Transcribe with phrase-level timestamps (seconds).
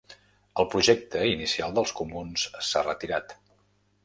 [0.63, 3.37] El projecte inicial dels comuns s'ha retirat.